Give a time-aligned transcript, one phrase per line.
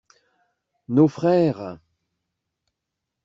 [0.87, 1.77] Nos frères.